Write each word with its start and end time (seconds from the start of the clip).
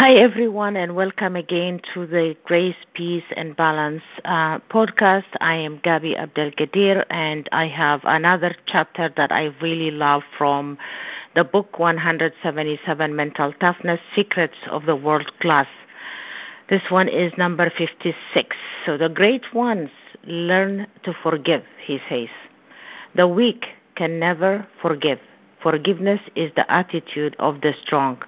Hi, 0.00 0.14
everyone, 0.14 0.76
and 0.76 0.96
welcome 0.96 1.36
again 1.36 1.78
to 1.92 2.06
the 2.06 2.34
Grace, 2.46 2.82
Peace, 2.94 3.30
and 3.36 3.54
Balance 3.54 4.02
uh, 4.24 4.58
podcast. 4.70 5.26
I 5.42 5.56
am 5.56 5.78
Gabi 5.80 6.16
Abdelgadir, 6.18 7.04
and 7.10 7.46
I 7.52 7.66
have 7.66 8.00
another 8.04 8.54
chapter 8.64 9.12
that 9.18 9.30
I 9.30 9.54
really 9.60 9.90
love 9.90 10.22
from 10.38 10.78
the 11.34 11.44
book 11.44 11.78
177 11.78 13.14
Mental 13.14 13.52
Toughness 13.60 14.00
Secrets 14.16 14.56
of 14.70 14.86
the 14.86 14.96
World 14.96 15.30
Class. 15.38 15.68
This 16.70 16.84
one 16.88 17.06
is 17.08 17.34
number 17.36 17.68
56. 17.68 18.56
So, 18.86 18.96
the 18.96 19.10
great 19.10 19.52
ones 19.52 19.90
learn 20.24 20.86
to 21.02 21.12
forgive, 21.22 21.64
he 21.84 22.00
says. 22.08 22.30
The 23.16 23.28
weak 23.28 23.66
can 23.96 24.18
never 24.18 24.66
forgive. 24.80 25.18
Forgiveness 25.62 26.22
is 26.34 26.50
the 26.56 26.72
attitude 26.72 27.36
of 27.38 27.60
the 27.60 27.74
strong. 27.82 28.22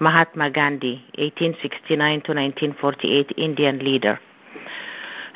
Mahatma 0.00 0.48
Gandhi, 0.50 1.02
1869 1.18 2.20
to 2.22 2.32
1948, 2.32 3.32
Indian 3.36 3.78
leader. 3.80 4.20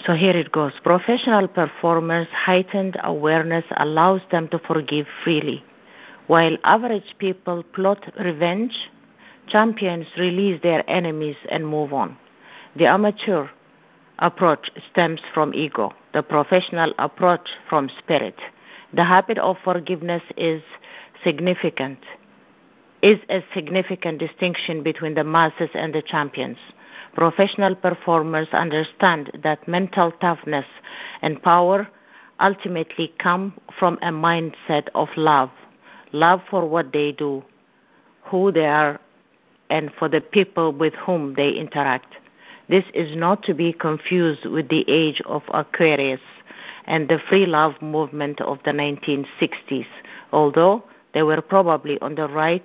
So 0.06 0.14
here 0.14 0.36
it 0.36 0.52
goes. 0.52 0.72
Professional 0.84 1.48
performers' 1.48 2.28
heightened 2.32 2.96
awareness 3.02 3.64
allows 3.76 4.20
them 4.30 4.46
to 4.48 4.60
forgive 4.60 5.06
freely. 5.24 5.64
While 6.28 6.56
average 6.62 7.16
people 7.18 7.64
plot 7.74 8.12
revenge, 8.20 8.72
champions 9.48 10.06
release 10.16 10.62
their 10.62 10.88
enemies 10.88 11.36
and 11.50 11.66
move 11.66 11.92
on. 11.92 12.16
The 12.76 12.86
amateur 12.86 13.48
approach 14.20 14.70
stems 14.90 15.20
from 15.34 15.54
ego, 15.54 15.92
the 16.14 16.22
professional 16.22 16.94
approach 16.98 17.48
from 17.68 17.90
spirit. 17.98 18.36
The 18.94 19.04
habit 19.04 19.38
of 19.38 19.56
forgiveness 19.64 20.22
is 20.36 20.62
significant 21.24 21.98
is 23.02 23.18
a 23.28 23.42
significant 23.52 24.18
distinction 24.18 24.82
between 24.82 25.14
the 25.14 25.24
masses 25.24 25.70
and 25.74 25.94
the 25.94 26.02
champions. 26.02 26.58
Professional 27.14 27.74
performers 27.74 28.48
understand 28.52 29.30
that 29.42 29.66
mental 29.68 30.12
toughness 30.12 30.66
and 31.20 31.42
power 31.42 31.88
ultimately 32.40 33.12
come 33.18 33.52
from 33.78 33.98
a 34.02 34.10
mindset 34.10 34.88
of 34.94 35.08
love 35.16 35.50
love 36.12 36.40
for 36.50 36.66
what 36.66 36.92
they 36.92 37.12
do, 37.12 37.42
who 38.24 38.52
they 38.52 38.66
are, 38.66 39.00
and 39.70 39.90
for 39.98 40.08
the 40.08 40.20
people 40.20 40.72
with 40.72 40.94
whom 40.94 41.34
they 41.34 41.50
interact. 41.50 42.16
This 42.68 42.84
is 42.94 43.16
not 43.16 43.42
to 43.44 43.54
be 43.54 43.72
confused 43.72 44.44
with 44.46 44.68
the 44.68 44.84
age 44.88 45.20
of 45.26 45.42
Aquarius 45.52 46.20
and 46.84 47.08
the 47.08 47.18
free 47.28 47.46
love 47.46 47.80
movement 47.80 48.40
of 48.40 48.58
the 48.64 48.70
1960s, 48.70 49.86
although 50.32 50.84
they 51.14 51.22
were 51.22 51.40
probably 51.40 51.98
on 52.00 52.14
the 52.14 52.28
right 52.28 52.64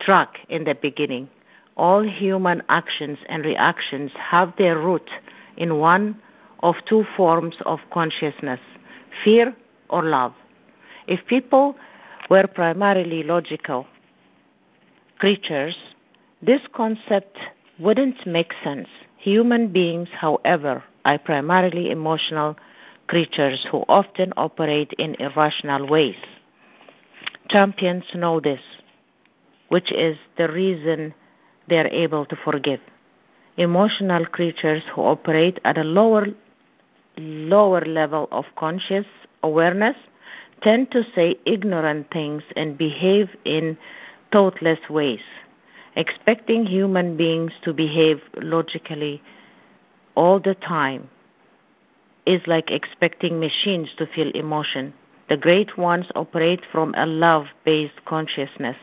track 0.00 0.40
in 0.48 0.64
the 0.64 0.74
beginning. 0.74 1.28
All 1.76 2.02
human 2.02 2.62
actions 2.68 3.18
and 3.28 3.44
reactions 3.44 4.10
have 4.18 4.52
their 4.58 4.78
root 4.78 5.08
in 5.56 5.78
one 5.78 6.20
of 6.62 6.74
two 6.86 7.04
forms 7.16 7.56
of 7.64 7.78
consciousness 7.92 8.60
fear 9.24 9.54
or 9.88 10.02
love. 10.04 10.32
If 11.06 11.26
people 11.26 11.76
were 12.28 12.46
primarily 12.46 13.22
logical 13.22 13.86
creatures, 15.18 15.76
this 16.42 16.60
concept 16.72 17.38
wouldn't 17.78 18.26
make 18.26 18.52
sense. 18.62 18.88
Human 19.18 19.68
beings, 19.68 20.08
however, 20.12 20.82
are 21.04 21.18
primarily 21.18 21.90
emotional 21.90 22.56
creatures 23.06 23.66
who 23.70 23.84
often 23.88 24.32
operate 24.36 24.92
in 24.98 25.16
irrational 25.16 25.86
ways. 25.86 26.16
Champions 27.48 28.04
know 28.14 28.38
this 28.38 28.60
which 29.70 29.90
is 29.92 30.16
the 30.36 30.48
reason 30.48 31.14
they 31.68 31.78
are 31.78 31.86
able 31.88 32.26
to 32.26 32.36
forgive. 32.36 32.80
Emotional 33.56 34.26
creatures 34.26 34.82
who 34.92 35.02
operate 35.02 35.58
at 35.64 35.78
a 35.78 35.84
lower 35.84 36.26
lower 37.16 37.80
level 37.84 38.28
of 38.30 38.44
conscious 38.56 39.06
awareness 39.42 39.96
tend 40.62 40.90
to 40.90 41.02
say 41.14 41.36
ignorant 41.44 42.10
things 42.10 42.42
and 42.56 42.78
behave 42.78 43.28
in 43.44 43.76
thoughtless 44.32 44.78
ways. 44.88 45.22
Expecting 45.96 46.66
human 46.66 47.16
beings 47.16 47.52
to 47.62 47.72
behave 47.72 48.20
logically 48.36 49.22
all 50.14 50.40
the 50.40 50.54
time 50.54 51.08
is 52.26 52.40
like 52.46 52.70
expecting 52.70 53.38
machines 53.38 53.88
to 53.98 54.06
feel 54.06 54.30
emotion. 54.32 54.92
The 55.28 55.36
great 55.36 55.76
ones 55.78 56.06
operate 56.14 56.64
from 56.72 56.94
a 56.96 57.06
love 57.06 57.46
based 57.64 58.04
consciousness 58.04 58.76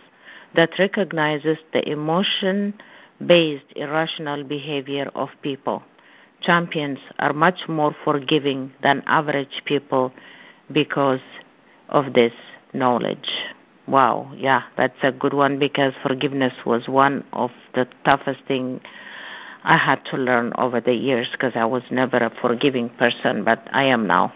that 0.55 0.71
recognizes 0.79 1.57
the 1.73 1.87
emotion 1.89 2.73
based 3.25 3.65
irrational 3.75 4.43
behavior 4.43 5.11
of 5.15 5.29
people. 5.41 5.83
Champions 6.41 6.99
are 7.19 7.33
much 7.33 7.67
more 7.67 7.95
forgiving 8.03 8.71
than 8.83 9.03
average 9.07 9.63
people 9.65 10.13
because 10.71 11.21
of 11.89 12.13
this 12.13 12.33
knowledge. 12.73 13.29
Wow, 13.87 14.31
yeah, 14.35 14.63
that's 14.75 15.01
a 15.01 15.11
good 15.11 15.33
one 15.33 15.57
because 15.59 15.93
forgiveness 16.03 16.53
was 16.65 16.87
one 16.87 17.23
of 17.33 17.51
the 17.73 17.87
toughest 18.03 18.41
thing 18.47 18.81
I 19.63 19.77
had 19.77 20.03
to 20.11 20.17
learn 20.17 20.53
over 20.57 20.79
the 20.79 20.93
years 20.93 21.27
because 21.31 21.53
I 21.55 21.65
was 21.65 21.83
never 21.89 22.17
a 22.17 22.31
forgiving 22.41 22.89
person, 22.89 23.43
but 23.43 23.67
I 23.71 23.83
am 23.83 24.05
now. 24.05 24.33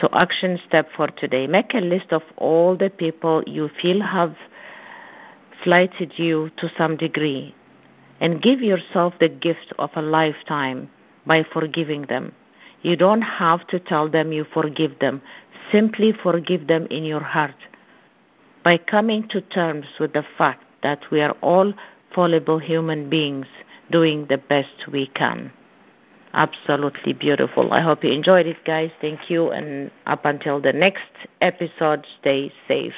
So 0.00 0.08
action 0.12 0.60
step 0.66 0.88
for 0.94 1.08
today, 1.08 1.46
make 1.46 1.74
a 1.74 1.78
list 1.78 2.12
of 2.12 2.22
all 2.36 2.76
the 2.76 2.90
people 2.90 3.42
you 3.46 3.70
feel 3.80 4.02
have 4.02 4.36
slighted 5.66 6.12
you 6.16 6.48
to 6.56 6.70
some 6.78 6.96
degree 6.96 7.52
and 8.20 8.40
give 8.40 8.60
yourself 8.60 9.14
the 9.18 9.28
gift 9.28 9.72
of 9.80 9.90
a 9.96 10.00
lifetime 10.00 10.88
by 11.26 11.42
forgiving 11.42 12.02
them. 12.02 12.32
You 12.82 12.96
don't 12.96 13.22
have 13.22 13.66
to 13.66 13.80
tell 13.80 14.08
them 14.08 14.30
you 14.30 14.44
forgive 14.54 15.00
them. 15.00 15.20
Simply 15.72 16.12
forgive 16.12 16.68
them 16.68 16.86
in 16.88 17.02
your 17.04 17.20
heart 17.20 17.56
by 18.62 18.78
coming 18.78 19.26
to 19.30 19.40
terms 19.40 19.86
with 19.98 20.12
the 20.12 20.24
fact 20.38 20.62
that 20.84 21.00
we 21.10 21.20
are 21.20 21.36
all 21.42 21.72
fallible 22.14 22.60
human 22.60 23.10
beings 23.10 23.48
doing 23.90 24.26
the 24.28 24.38
best 24.38 24.86
we 24.92 25.08
can. 25.08 25.52
Absolutely 26.32 27.12
beautiful. 27.12 27.72
I 27.72 27.80
hope 27.80 28.04
you 28.04 28.12
enjoyed 28.12 28.46
it, 28.46 28.64
guys. 28.64 28.92
Thank 29.00 29.30
you. 29.30 29.50
And 29.50 29.90
up 30.06 30.24
until 30.24 30.60
the 30.60 30.72
next 30.72 31.10
episode, 31.40 32.06
stay 32.20 32.52
safe. 32.68 32.94